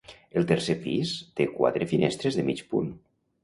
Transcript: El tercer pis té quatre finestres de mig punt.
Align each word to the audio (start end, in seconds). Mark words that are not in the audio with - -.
El 0.39 0.47
tercer 0.51 0.75
pis 0.85 1.11
té 1.41 1.47
quatre 1.59 1.91
finestres 1.95 2.41
de 2.41 2.49
mig 2.51 2.67
punt. 2.75 2.93